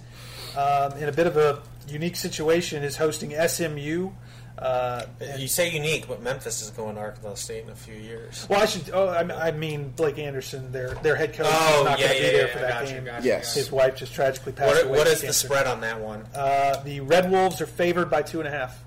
um, 0.58 0.94
in 0.94 1.08
a 1.10 1.12
bit 1.12 1.28
of 1.28 1.38
a 1.38 1.62
unique 1.88 2.16
situation, 2.16 2.84
is 2.84 2.98
hosting 2.98 3.32
SMU. 3.48 4.10
Uh, 4.58 5.04
You 5.38 5.48
say 5.48 5.72
unique, 5.72 6.08
but 6.08 6.22
Memphis 6.22 6.62
is 6.62 6.70
going 6.70 6.96
to 6.96 7.02
Arkansas 7.02 7.34
State 7.36 7.64
in 7.64 7.70
a 7.72 7.76
few 7.76 7.96
years. 7.96 8.46
well, 8.50 8.62
I 8.62 8.66
should. 8.66 8.90
Oh, 8.94 9.08
I, 9.08 9.48
I 9.48 9.52
mean 9.52 9.90
Blake 9.96 10.20
Anderson, 10.20 10.72
their 10.72 10.90
their 10.96 11.16
head 11.16 11.34
coach, 11.34 11.48
Oh, 11.50 11.80
is 11.80 11.86
not 11.86 12.00
yeah, 12.00 12.08
going 12.08 12.18
to 12.20 12.24
yeah, 12.24 12.30
be 12.32 12.38
there 12.38 12.48
yeah, 12.48 12.54
for 12.54 12.60
that 12.60 12.80
gotcha, 12.82 12.94
game. 12.94 13.06
gotcha, 13.06 13.26
Yes. 13.28 13.56
His 13.56 13.72
wife 13.72 13.96
just 13.98 14.14
tragically 14.14 14.52
passed 14.54 14.76
What, 14.76 14.86
away. 14.86 14.98
What 15.00 15.08
is 15.08 15.22
the 15.22 15.28
cancer. 15.28 15.48
spread 15.48 15.66
on 15.68 15.82
that 15.82 16.00
one? 16.00 16.24
Uh, 16.36 16.82
the 16.84 17.00
Red 17.02 17.32
Wolves 17.32 17.60
are 17.62 17.66
favored 17.66 18.10
by 18.12 18.22
two 18.22 18.40
and 18.40 18.48
a 18.48 18.52
half. 18.52 18.80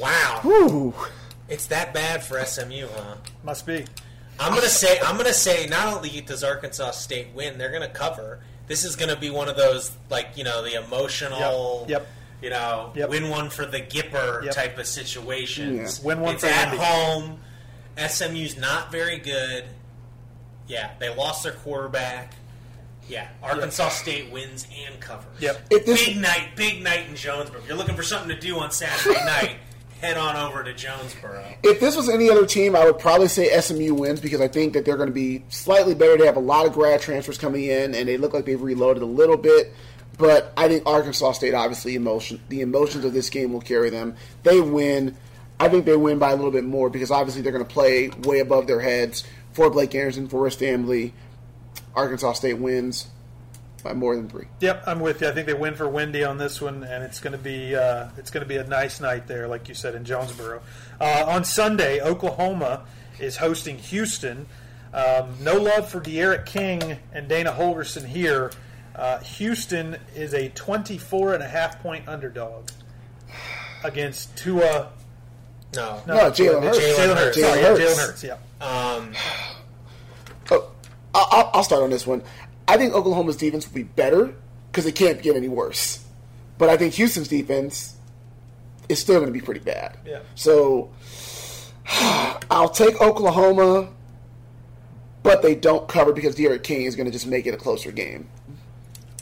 Wow, 0.00 0.40
Ooh. 0.44 0.94
it's 1.48 1.66
that 1.66 1.92
bad 1.94 2.22
for 2.22 2.42
SMU, 2.44 2.88
huh? 2.94 3.16
Must 3.44 3.64
be. 3.66 3.84
I'm 4.40 4.54
gonna 4.54 4.68
say 4.68 4.98
I'm 5.00 5.16
gonna 5.16 5.32
say 5.32 5.66
not 5.66 5.94
only 5.94 6.20
does 6.22 6.42
Arkansas 6.44 6.90
State 6.92 7.28
win, 7.34 7.56
they're 7.58 7.72
gonna 7.72 7.88
cover. 7.88 8.40
This 8.66 8.84
is 8.84 8.96
gonna 8.96 9.16
be 9.16 9.30
one 9.30 9.48
of 9.48 9.56
those 9.56 9.92
like 10.10 10.30
you 10.36 10.44
know 10.44 10.62
the 10.62 10.74
emotional, 10.74 11.86
Yep, 11.88 12.00
yep. 12.00 12.08
you 12.42 12.50
know, 12.50 12.92
Yep. 12.94 13.08
win 13.10 13.28
one 13.28 13.50
for 13.50 13.64
the 13.66 13.80
Gipper 13.80 14.44
Yep. 14.44 14.54
type 14.54 14.78
of 14.78 14.86
situations. 14.86 15.98
Yeah. 16.00 16.04
Win 16.06 16.20
one 16.20 16.34
it's 16.34 16.44
for 16.44 16.50
at 16.50 16.68
Indy. 16.72 16.78
home. 16.84 17.40
SMU's 17.96 18.56
not 18.56 18.90
very 18.92 19.18
good. 19.18 19.64
Yeah, 20.66 20.90
they 20.98 21.14
lost 21.14 21.44
their 21.44 21.52
quarterback. 21.52 22.34
Yeah, 23.08 23.28
Arkansas 23.40 23.90
State 23.90 24.30
wins 24.32 24.66
and 24.84 24.98
covers. 25.00 25.40
Yep. 25.40 25.66
If 25.70 25.86
this- 25.86 26.04
big 26.06 26.16
night, 26.16 26.56
big 26.56 26.82
night 26.82 27.06
in 27.08 27.14
Jonesboro. 27.14 27.60
If 27.60 27.68
you're 27.68 27.76
looking 27.76 27.94
for 27.94 28.02
something 28.02 28.28
to 28.28 28.38
do 28.38 28.58
on 28.58 28.72
Saturday 28.72 29.24
night, 29.24 29.56
head 30.00 30.16
on 30.16 30.36
over 30.36 30.62
to 30.62 30.72
Jonesboro. 30.74 31.44
If 31.62 31.80
this 31.80 31.96
was 31.96 32.08
any 32.08 32.30
other 32.30 32.46
team, 32.46 32.76
I 32.76 32.84
would 32.84 32.98
probably 32.98 33.28
say 33.28 33.48
SMU 33.60 33.94
wins 33.94 34.20
because 34.20 34.40
I 34.40 34.48
think 34.48 34.74
that 34.74 34.84
they're 34.84 34.96
going 34.96 35.08
to 35.08 35.14
be 35.14 35.44
slightly 35.48 35.94
better. 35.94 36.16
They 36.16 36.26
have 36.26 36.36
a 36.36 36.40
lot 36.40 36.66
of 36.66 36.72
grad 36.72 37.00
transfers 37.00 37.38
coming 37.38 37.64
in, 37.64 37.94
and 37.94 38.08
they 38.08 38.16
look 38.16 38.34
like 38.34 38.44
they've 38.44 38.60
reloaded 38.60 39.02
a 39.02 39.06
little 39.06 39.36
bit. 39.36 39.72
But 40.18 40.52
I 40.56 40.68
think 40.68 40.86
Arkansas 40.86 41.32
State, 41.32 41.54
obviously, 41.54 41.94
emotion 41.94 42.40
the 42.48 42.60
emotions 42.62 43.04
of 43.04 43.12
this 43.12 43.30
game 43.30 43.52
will 43.52 43.60
carry 43.60 43.90
them. 43.90 44.16
They 44.42 44.60
win. 44.60 45.16
I 45.58 45.68
think 45.68 45.86
they 45.86 45.96
win 45.96 46.18
by 46.18 46.32
a 46.32 46.36
little 46.36 46.50
bit 46.50 46.64
more 46.64 46.90
because 46.90 47.10
obviously 47.10 47.42
they're 47.42 47.52
going 47.52 47.64
to 47.64 47.72
play 47.72 48.10
way 48.24 48.40
above 48.40 48.66
their 48.66 48.80
heads 48.80 49.24
for 49.52 49.70
Blake 49.70 49.94
Anderson, 49.94 50.28
for 50.28 50.44
his 50.44 50.54
family. 50.54 51.14
Arkansas 51.94 52.34
State 52.34 52.58
wins 52.58 53.06
by 53.82 53.92
more 53.92 54.16
than 54.16 54.28
three. 54.28 54.46
Yep, 54.60 54.84
I'm 54.86 55.00
with 55.00 55.20
you. 55.20 55.28
I 55.28 55.32
think 55.32 55.46
they 55.46 55.54
win 55.54 55.74
for 55.74 55.88
Wendy 55.88 56.24
on 56.24 56.38
this 56.38 56.60
one, 56.60 56.82
and 56.84 57.04
it's 57.04 57.20
going 57.20 57.32
to 57.32 57.38
be 57.38 57.74
uh, 57.76 58.08
it's 58.16 58.30
going 58.30 58.42
to 58.42 58.48
be 58.48 58.56
a 58.56 58.64
nice 58.64 59.00
night 59.00 59.26
there, 59.26 59.46
like 59.48 59.68
you 59.68 59.74
said 59.74 59.94
in 59.94 60.04
Jonesboro. 60.04 60.60
Uh, 61.00 61.24
on 61.26 61.44
Sunday, 61.44 62.00
Oklahoma 62.00 62.84
is 63.18 63.36
hosting 63.36 63.78
Houston. 63.78 64.46
Um, 64.94 65.34
no 65.40 65.54
love 65.54 65.88
for 65.90 66.00
D'Eriq 66.00 66.46
King 66.46 66.98
and 67.12 67.28
Dana 67.28 67.52
Holgorsen 67.52 68.06
here. 68.06 68.50
Uh, 68.94 69.18
Houston 69.18 69.96
is 70.14 70.32
a 70.32 70.48
24 70.50 71.34
and 71.34 71.42
a 71.42 71.48
half 71.48 71.80
point 71.82 72.08
underdog 72.08 72.70
against 73.84 74.34
Tua. 74.36 74.90
No, 75.74 76.00
No, 76.06 76.14
Jalen 76.30 76.62
Hurts. 76.62 76.78
Jalen 76.78 77.16
Hurts. 77.16 77.36
Jalen 77.36 77.40
Sorry, 77.42 77.60
yeah, 77.60 77.66
Hurts. 77.68 77.80
Jalen 77.80 78.06
Hurts. 78.06 78.24
Yeah. 78.24 78.36
Um, 78.60 79.12
Oh, 80.50 80.70
I'll, 81.14 81.50
I'll 81.54 81.64
start 81.64 81.82
on 81.82 81.90
this 81.90 82.06
one. 82.06 82.22
I 82.68 82.76
think 82.76 82.94
Oklahoma's 82.94 83.36
defense 83.36 83.66
will 83.66 83.74
be 83.74 83.82
better 83.84 84.34
because 84.70 84.86
it 84.86 84.94
can't 84.94 85.22
get 85.22 85.36
any 85.36 85.48
worse. 85.48 86.04
But 86.58 86.68
I 86.68 86.76
think 86.76 86.94
Houston's 86.94 87.28
defense 87.28 87.96
is 88.88 88.98
still 88.98 89.16
going 89.16 89.32
to 89.32 89.32
be 89.32 89.44
pretty 89.44 89.60
bad. 89.60 89.96
Yeah. 90.06 90.20
So 90.34 90.90
I'll 92.50 92.68
take 92.68 93.00
Oklahoma, 93.00 93.88
but 95.22 95.42
they 95.42 95.54
don't 95.54 95.88
cover 95.88 96.12
because 96.12 96.34
D'Eriq 96.34 96.62
King 96.62 96.82
is 96.82 96.96
going 96.96 97.06
to 97.06 97.12
just 97.12 97.26
make 97.26 97.46
it 97.46 97.54
a 97.54 97.56
closer 97.56 97.92
game. 97.92 98.28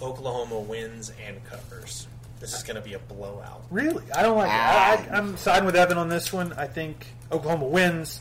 Oklahoma 0.01 0.61
wins 0.61 1.13
and 1.27 1.43
covers. 1.45 2.09
This 2.41 2.55
is 2.55 2.63
going 2.63 2.77
to 2.77 2.83
be 2.83 2.95
a 2.95 2.99
blowout. 2.99 3.65
Really, 3.71 4.05
I 4.13 4.23
don't 4.23 4.37
like 4.37 4.49
it. 4.49 4.53
I, 4.53 4.95
I, 4.95 5.17
I'm 5.17 5.37
siding 5.39 5.65
with 5.65 5.77
Evan 5.77 5.97
on 5.97 6.09
this 6.09 6.33
one. 6.33 6.53
I 6.55 6.67
think 6.67 7.07
Oklahoma 7.33 7.67
wins, 7.67 8.21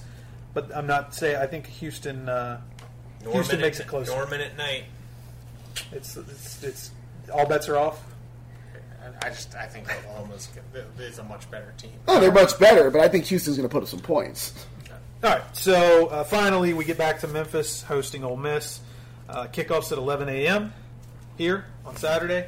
but 0.53 0.73
I'm 0.75 0.87
not 0.87 1.13
saying. 1.13 1.37
I 1.37 1.47
think 1.47 1.67
Houston. 1.67 2.29
Uh, 2.29 2.61
Houston 3.29 3.59
makes 3.59 3.79
at, 3.79 3.85
it 3.85 3.89
closer. 3.89 4.11
Norman 4.11 4.39
at 4.39 4.55
night. 4.55 4.85
It's, 5.91 6.15
it's 6.17 6.63
it's 6.63 6.91
all 7.33 7.45
bets 7.47 7.67
are 7.69 7.77
off. 7.77 8.03
I- 9.03 9.27
I 9.27 9.29
just 9.29 9.53
I 9.55 9.65
think 9.67 9.89
Oklahoma's 9.91 10.49
is 10.99 11.19
a 11.19 11.23
much 11.23 11.49
better 11.51 11.73
team. 11.77 11.91
Oh, 12.07 12.19
they're 12.19 12.31
much 12.31 12.57
better, 12.59 12.89
but 12.89 13.01
I 13.01 13.07
think 13.07 13.25
Houston's 13.25 13.57
going 13.57 13.67
to 13.67 13.71
put 13.73 13.83
up 13.83 13.89
some 13.89 13.99
points. 13.99 14.53
All 15.23 15.29
right, 15.29 15.55
so 15.55 16.07
uh, 16.07 16.23
finally 16.25 16.73
we 16.73 16.83
get 16.85 16.97
back 16.97 17.19
to 17.21 17.27
Memphis 17.27 17.81
hosting 17.83 18.23
Ole 18.23 18.35
Miss. 18.37 18.81
Uh, 19.29 19.47
kickoffs 19.47 19.91
at 19.91 19.97
11 19.97 20.27
a.m. 20.29 20.73
here 21.37 21.65
on 21.85 21.95
Saturday 21.95 22.47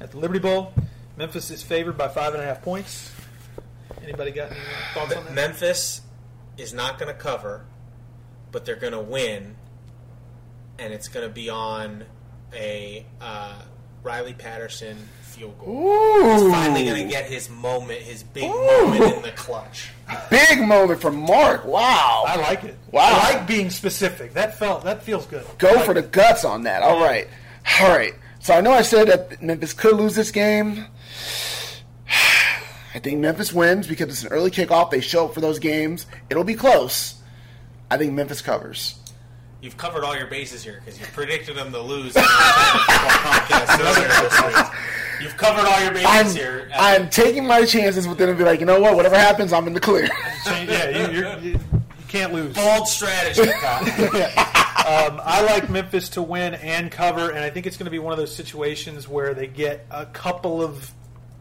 at 0.00 0.10
the 0.10 0.18
Liberty 0.18 0.40
Bowl. 0.40 0.74
Memphis 1.16 1.50
is 1.50 1.62
favored 1.62 1.96
by 1.96 2.08
five 2.08 2.34
and 2.34 2.42
a 2.42 2.46
half 2.46 2.60
points. 2.62 3.10
Anybody 4.02 4.30
got 4.30 4.50
any 4.50 4.60
thoughts 4.94 5.14
on 5.14 5.24
that? 5.24 5.34
Memphis 5.34 6.02
is 6.58 6.74
not 6.74 6.98
going 6.98 7.12
to 7.12 7.18
cover, 7.18 7.64
but 8.50 8.64
they're 8.66 8.76
going 8.76 8.92
to 8.92 9.00
win, 9.00 9.56
and 10.78 10.92
it's 10.92 11.08
going 11.08 11.26
to 11.26 11.32
be 11.32 11.48
on 11.48 12.04
a 12.54 13.04
uh, 13.20 13.62
Riley 14.02 14.34
Patterson 14.34 14.96
field 15.22 15.58
goal. 15.58 15.86
Ooh, 15.86 16.50
Finally 16.50 16.84
going 16.84 17.04
to 17.04 17.08
get 17.10 17.24
his 17.24 17.48
moment, 17.48 18.00
his 18.00 18.22
big 18.22 18.48
moment 18.48 19.16
in 19.16 19.22
the 19.22 19.30
clutch. 19.32 19.90
big 20.30 20.60
moment 20.60 21.00
from 21.00 21.16
Mark. 21.16 21.64
Wow, 21.64 22.24
I 22.26 22.36
like 22.36 22.64
it. 22.64 22.76
Wow. 22.90 23.02
I 23.04 23.34
like 23.34 23.46
being 23.46 23.70
specific. 23.70 24.34
That 24.34 24.58
felt 24.58 24.84
that 24.84 25.02
feels 25.02 25.26
good. 25.26 25.44
Go 25.58 25.70
I 25.70 25.86
for 25.86 25.94
the 25.94 26.02
guts 26.02 26.44
on 26.44 26.64
that. 26.64 26.82
All 26.82 27.00
right. 27.00 27.28
All 27.80 27.88
right. 27.88 28.14
So 28.40 28.54
I 28.54 28.60
know 28.60 28.72
I 28.72 28.82
said 28.82 29.08
that 29.08 29.42
Memphis 29.42 29.72
could 29.72 29.96
lose 29.96 30.14
this 30.14 30.30
game. 30.30 30.84
I 32.94 32.98
think 32.98 33.20
Memphis 33.20 33.52
wins 33.52 33.86
because 33.86 34.08
it's 34.08 34.24
an 34.24 34.32
early 34.32 34.50
kickoff. 34.50 34.90
They 34.90 35.00
show 35.00 35.26
up 35.26 35.34
for 35.34 35.40
those 35.40 35.58
games. 35.58 36.06
It'll 36.28 36.44
be 36.44 36.54
close. 36.54 37.14
I 37.90 37.96
think 37.96 38.12
Memphis 38.12 38.42
covers. 38.42 38.96
You've 39.62 39.76
covered 39.76 40.02
all 40.02 40.16
your 40.16 40.26
bases 40.26 40.64
here 40.64 40.82
because 40.84 40.98
you 40.98 41.06
predicted 41.12 41.56
them 41.56 41.70
to 41.70 41.80
lose. 41.80 42.16
in 42.16 42.22
the 42.22 42.28
podcast 42.28 43.78
earlier 43.78 44.08
this 44.08 44.42
week. 44.42 44.66
You've 45.22 45.36
covered 45.36 45.64
all 45.64 45.80
your 45.80 45.92
bases 45.92 46.08
I'm, 46.08 46.36
here. 46.36 46.68
I'm 46.74 47.08
taking 47.08 47.46
my 47.46 47.64
chances 47.64 48.08
with 48.08 48.18
them 48.18 48.30
and 48.30 48.36
be 48.36 48.42
like, 48.42 48.58
you 48.58 48.66
know 48.66 48.80
what? 48.80 48.96
Whatever 48.96 49.16
happens, 49.16 49.52
I'm 49.52 49.68
in 49.68 49.72
the 49.72 49.78
clear. 49.78 50.08
Yeah, 50.44 50.88
you, 50.88 51.12
you're, 51.12 51.38
you, 51.38 51.50
you 51.52 51.60
can't 52.08 52.32
lose. 52.32 52.56
bold 52.56 52.88
strategy. 52.88 53.52
Kyle. 53.60 53.84
Um, 54.82 55.20
I 55.22 55.42
like 55.42 55.70
Memphis 55.70 56.08
to 56.10 56.22
win 56.22 56.54
and 56.54 56.90
cover, 56.90 57.30
and 57.30 57.38
I 57.38 57.50
think 57.50 57.66
it's 57.66 57.76
going 57.76 57.84
to 57.84 57.90
be 57.92 58.00
one 58.00 58.12
of 58.12 58.18
those 58.18 58.34
situations 58.34 59.06
where 59.06 59.32
they 59.32 59.46
get 59.46 59.86
a 59.92 60.06
couple 60.06 60.60
of 60.60 60.90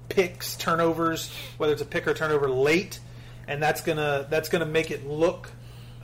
picks, 0.09 0.55
turnovers, 0.57 1.31
whether 1.57 1.73
it's 1.73 1.81
a 1.81 1.85
pick 1.85 2.05
or 2.05 2.13
turnover 2.13 2.51
late, 2.51 2.99
and 3.47 3.63
that's 3.63 3.81
gonna 3.81 4.27
that's 4.29 4.47
gonna 4.47 4.67
make 4.67 4.91
it 4.91 5.07
look 5.07 5.49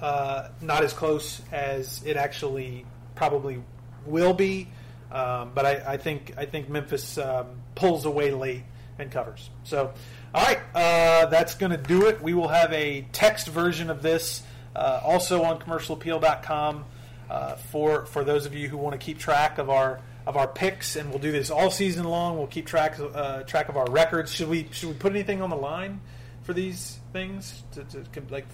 uh, 0.01 0.50
not 0.62 0.84
as 0.84 0.94
close 0.94 1.42
as 1.51 2.04
it 2.06 2.18
actually 2.18 2.86
probably 3.16 3.62
will 4.06 4.34
be. 4.34 4.68
Um, 5.12 5.51
but 5.56 5.66
I, 5.66 5.94
I 5.94 5.98
think 5.98 6.34
I 6.38 6.46
think 6.46 6.70
Memphis 6.70 7.18
um, 7.18 7.48
pulls 7.75 8.06
away 8.06 8.32
late 8.32 8.63
and 9.00 9.10
covers. 9.12 9.50
So, 9.63 9.94
all 10.34 10.44
right, 10.44 10.60
uh, 10.75 11.27
that's 11.27 11.56
going 11.56 11.72
to 11.72 11.77
do 11.77 12.08
it. 12.08 12.22
We 12.22 12.34
will 12.34 12.50
have 12.50 12.74
a 12.74 13.08
text 13.13 13.48
version 13.48 13.89
of 13.89 14.01
this 14.01 14.44
uh, 14.75 15.01
also 15.04 15.44
on 15.44 15.60
commercialappeal.com 15.60 16.86
uh, 17.30 17.56
for 17.56 18.06
for 18.06 18.24
those 18.24 18.46
of 18.46 18.54
you 18.54 18.68
who 18.68 18.77
want 18.77 19.00
to 19.00 19.04
keep 19.04 19.18
track 19.18 19.58
of 19.58 19.70
our 19.70 20.01
of 20.25 20.36
our 20.36 20.48
picks, 20.48 20.98
and 20.98 21.10
we'll 21.10 21.20
do 21.20 21.32
this 21.32 21.50
all 21.50 21.72
season 21.72 22.06
long. 22.06 22.38
We'll 22.38 22.48
keep 22.48 22.66
track 22.66 22.98
uh, 23.00 23.44
track 23.44 23.70
of 23.70 23.77
our 23.77 23.89
records. 23.89 24.32
Should 24.32 24.50
we 24.50 24.68
should 24.72 24.89
we 24.89 24.96
put 24.96 25.13
anything 25.13 25.42
on 25.42 25.50
the 25.50 25.56
line 25.56 26.01
for 26.44 26.54
these 26.54 27.00
things 27.13 27.63
to, 27.74 27.84
to 27.86 28.04
like 28.30 28.46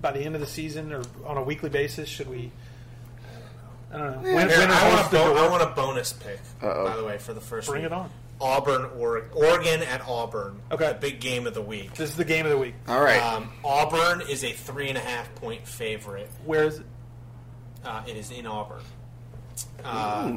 by 0.00 0.12
the 0.12 0.20
end 0.20 0.34
of 0.34 0.40
the 0.40 0.46
season 0.46 0.92
or 0.92 1.02
on 1.26 1.36
a 1.36 1.42
weekly 1.42 1.68
basis? 1.70 2.08
Should 2.08 2.28
we? 2.28 2.50
I 3.92 3.96
don't 3.98 4.10
know. 4.16 4.34
Win- 4.34 4.48
Here, 4.48 4.58
winner 4.58 4.72
I, 4.74 4.94
want 4.94 5.06
a 5.06 5.10
bo- 5.10 5.36
I 5.36 5.48
want 5.48 5.62
a 5.62 5.66
bonus 5.74 6.12
pick, 6.12 6.38
Uh-oh. 6.62 6.84
by 6.86 6.96
the 6.96 7.04
way, 7.04 7.18
for 7.18 7.32
the 7.32 7.40
first 7.40 7.68
Bring 7.68 7.82
week. 7.82 7.90
it 7.90 7.94
on. 7.94 8.10
Auburn, 8.40 8.84
Oregon, 8.98 9.30
Oregon 9.34 9.82
at 9.82 10.00
Auburn. 10.06 10.60
Okay. 10.70 10.88
The 10.88 10.94
big 10.94 11.20
game 11.20 11.46
of 11.48 11.54
the 11.54 11.62
week. 11.62 11.94
This 11.94 12.10
is 12.10 12.16
the 12.16 12.24
game 12.24 12.44
of 12.46 12.52
the 12.52 12.58
week. 12.58 12.74
All 12.86 13.00
right. 13.00 13.20
Um, 13.20 13.50
Auburn 13.64 14.20
is 14.20 14.44
a 14.44 14.52
three 14.52 14.88
and 14.90 14.96
a 14.96 15.00
half 15.00 15.34
point 15.36 15.66
favorite. 15.66 16.30
Where 16.44 16.64
is 16.64 16.78
it? 16.78 16.86
Uh, 17.84 18.02
it 18.06 18.16
is 18.16 18.30
in 18.30 18.46
Auburn. 18.46 18.82
Uh, 19.84 20.32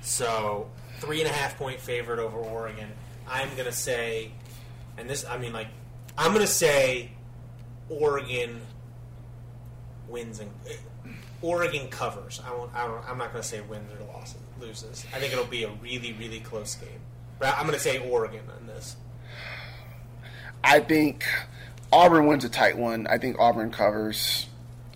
so 0.00 0.70
three 1.00 1.20
and 1.20 1.28
a 1.28 1.32
half 1.32 1.58
point 1.58 1.78
favorite 1.80 2.18
over 2.18 2.38
Oregon. 2.38 2.88
I'm 3.28 3.48
gonna 3.56 3.70
say, 3.72 4.30
and 4.96 5.08
this 5.08 5.26
I 5.26 5.36
mean 5.38 5.52
like 5.52 5.68
I'm 6.16 6.32
gonna 6.32 6.46
say 6.46 7.10
Oregon 7.90 8.60
wins 10.08 10.40
and 10.40 10.50
uh, 10.66 11.08
Oregon 11.42 11.88
covers. 11.88 12.40
I 12.46 12.52
won't. 12.52 12.74
I 12.74 12.86
don't, 12.86 13.08
I'm 13.08 13.18
not 13.18 13.32
gonna 13.32 13.42
say 13.42 13.60
wins 13.60 13.90
or 13.92 14.04
losses, 14.12 14.40
loses. 14.60 15.04
I 15.14 15.18
think 15.18 15.32
it'll 15.32 15.44
be 15.44 15.64
a 15.64 15.70
really 15.82 16.14
really 16.14 16.40
close 16.40 16.74
game. 16.76 17.00
But 17.38 17.54
I'm 17.58 17.66
gonna 17.66 17.78
say 17.78 17.98
Oregon 17.98 18.42
on 18.58 18.66
this. 18.66 18.96
I 20.62 20.80
think 20.80 21.24
Auburn 21.92 22.26
wins 22.26 22.44
a 22.44 22.48
tight 22.48 22.76
one. 22.76 23.06
I 23.06 23.18
think 23.18 23.38
Auburn 23.38 23.70
covers. 23.70 24.46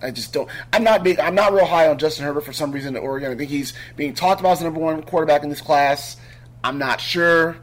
I 0.03 0.11
just 0.11 0.33
don't. 0.33 0.49
I'm 0.73 0.85
not 0.85 1.03
big. 1.03 1.19
I'm 1.19 1.35
not 1.35 1.53
real 1.53 1.65
high 1.65 1.89
on 1.89 1.99
Justin 1.99 2.27
Herbert 2.27 2.43
for 2.43 2.53
some 2.53 2.73
reason 2.73 2.95
at 2.95 3.03
Oregon. 3.03 3.33
I 3.33 3.35
think 3.35 3.51
he's 3.51 3.73
being 3.97 4.15
talked 4.15 4.41
about 4.41 4.53
as 4.53 4.59
the 4.59 4.65
number 4.65 4.81
one 4.81 5.03
quarterback 5.03 5.43
in 5.43 5.49
this 5.49 5.63
class. 5.63 6.19
I'm 6.63 6.79
not 6.79 7.01
sure. 7.01 7.57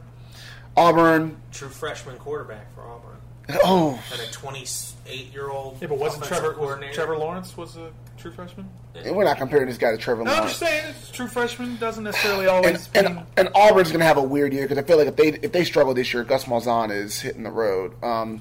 Auburn. 0.76 1.36
True 1.52 1.68
freshman 1.68 2.16
quarterback 2.16 2.74
for 2.74 2.82
Auburn. 2.82 3.16
Oh, 3.64 4.02
That 4.10 4.20
a 4.20 4.30
28 4.32 5.32
year 5.32 5.50
old. 5.50 5.78
Yeah, 5.80 5.88
but 5.88 5.98
wasn't 5.98 6.24
Trevor 6.24 6.54
was. 6.58 6.94
Trevor 6.94 7.18
Lawrence 7.18 7.56
was 7.56 7.76
a 7.76 7.90
true 8.16 8.30
freshman? 8.32 8.68
and 8.94 9.16
we're 9.16 9.24
not 9.24 9.38
comparing 9.38 9.66
this 9.66 9.78
guy 9.78 9.90
to 9.90 9.96
Trevor 9.96 10.22
No, 10.22 10.32
I'm 10.32 10.42
just 10.44 10.58
saying, 10.58 10.84
it's 10.90 11.10
true 11.10 11.26
freshman 11.26 11.76
doesn't 11.76 12.04
necessarily 12.04 12.46
always 12.46 12.88
and, 12.94 13.16
mean. 13.16 13.26
and 13.36 13.48
Auburn's 13.54 13.88
going 13.88 14.00
to 14.00 14.06
have 14.06 14.18
a 14.18 14.22
weird 14.22 14.52
year 14.52 14.64
because 14.64 14.78
I 14.78 14.82
feel 14.82 14.98
like 14.98 15.08
if 15.08 15.16
they 15.16 15.28
if 15.28 15.52
they 15.52 15.64
struggle 15.64 15.94
this 15.94 16.12
year, 16.12 16.24
Gus 16.24 16.44
Malzahn 16.44 16.94
is 16.94 17.20
hitting 17.20 17.42
the 17.42 17.50
road. 17.50 17.92
Um, 18.02 18.40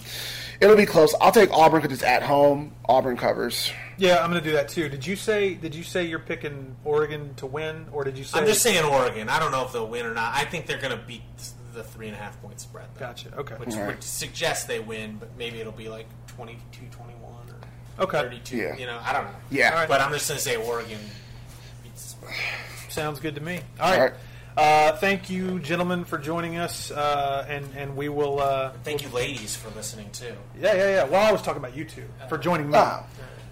it'll 0.60 0.75
be 0.75 0.86
close. 0.86 1.15
I'll 1.20 1.31
take 1.31 1.51
Auburn 1.51 1.81
because 1.81 1.96
it's 1.98 2.08
at 2.08 2.22
home. 2.24 2.74
Auburn 2.88 3.17
covers. 3.17 3.72
Yeah, 3.98 4.24
I'm 4.24 4.29
going 4.31 4.41
to 4.41 4.50
do 4.50 4.55
that 4.55 4.70
too. 4.70 4.89
Did 4.89 5.05
you 5.05 5.15
say? 5.15 5.53
Did 5.55 5.74
you 5.75 5.84
say 5.84 6.05
you're 6.05 6.20
picking 6.20 6.75
Oregon 6.84 7.34
to 7.36 7.46
win, 7.46 7.86
or 7.91 8.03
did 8.03 8.17
you 8.17 8.24
say? 8.24 8.39
I'm 8.39 8.46
just 8.46 8.62
saying 8.62 8.84
Oregon. 8.84 9.29
I 9.29 9.39
don't 9.39 9.51
know 9.51 9.65
if 9.65 9.74
they'll 9.74 9.88
win 9.88 10.05
or 10.05 10.13
not. 10.13 10.34
I 10.34 10.46
think 10.46 10.65
they're 10.65 10.81
going 10.81 10.98
to 10.98 11.03
beat 11.05 11.22
the 11.74 11.84
three 11.84 12.08
and 12.08 12.16
a 12.16 12.20
half 12.20 12.42
point 12.42 12.60
spread. 12.60 12.86
Though, 12.96 13.00
Gotcha. 13.00 13.36
Okay. 13.38 13.56
Which 13.56 13.74
All 13.74 13.80
right. 13.82 13.88
would 13.96 14.04
suggest 14.04 14.68
they 14.68 14.80
win, 14.80 15.18
but 15.20 15.30
maybe 15.38 15.60
it'll 15.60 15.72
be 15.72 15.90
like 15.90 16.08
22 16.28 16.86
21 16.92 17.16
or 18.00 18.04
Okay. 18.04 18.20
32. 18.22 18.58
Yeah. 18.58 18.75
You 18.78 18.86
know, 18.88 19.00
I 19.04 19.13
don't 19.13 19.25
know. 19.25 19.32
Yeah. 19.50 19.70
All 19.72 19.75
right. 19.75 19.88
But 19.90 20.01
I'm 20.01 20.12
just 20.12 20.28
going 20.28 20.38
to 20.38 20.44
say 20.44 20.56
Oregon 20.56 21.00
beats. 21.84 22.16
Sounds 22.90 23.20
good 23.20 23.36
to 23.36 23.42
me. 23.42 23.62
All 23.80 23.90
right. 23.92 23.98
All 24.00 24.06
right. 24.06 24.13
Uh, 24.58 24.98
thank 24.98 25.30
you, 25.30 25.60
gentlemen, 25.60 26.04
for 26.04 26.18
joining 26.18 26.58
us, 26.58 26.92
uh, 26.92 27.46
and 27.48 27.66
and 27.78 27.96
we 27.96 28.10
will. 28.10 28.42
Uh, 28.42 28.72
Thank 28.84 29.01
you, 29.01 29.08
ladies, 29.10 29.56
for 29.56 29.70
listening 29.78 30.10
too. 30.12 30.34
Yeah, 30.60 30.74
yeah, 30.75 30.90
yeah. 30.90 31.04
Well, 31.06 31.25
I 31.25 31.32
was 31.32 31.42
talking 31.42 31.63
about 31.63 31.74
you 31.78 31.86
two 31.86 32.04
for 32.28 32.38
joining 32.38 32.68
me 32.70 32.74
Ah. 32.78 33.06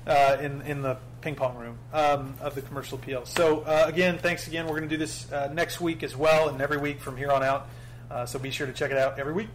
uh, 0.05 0.37
in 0.41 0.61
in 0.63 0.81
the 0.81 0.97
ping 1.21 1.35
pong 1.35 1.55
room 1.55 1.77
um, 1.93 2.33
of 2.41 2.53
the 2.53 2.61
commercial 2.61 2.97
appeal. 2.97 3.25
So 3.25 3.61
uh, 3.61 3.85
again, 3.87 4.17
thanks 4.17 4.47
again. 4.47 4.65
We're 4.65 4.77
going 4.77 4.89
to 4.89 4.93
do 4.93 4.97
this 4.97 5.31
uh, 5.31 5.49
next 5.53 5.79
week 5.79 6.03
as 6.03 6.17
well, 6.17 6.49
and 6.49 6.61
every 6.61 6.77
week 6.77 6.99
from 6.99 7.15
here 7.15 7.31
on 7.31 7.43
out. 7.43 7.67
Uh, 8.09 8.25
so 8.25 8.39
be 8.39 8.49
sure 8.49 8.65
to 8.67 8.73
check 8.73 8.91
it 8.91 8.97
out 8.97 9.19
every 9.19 9.33
week. 9.33 9.49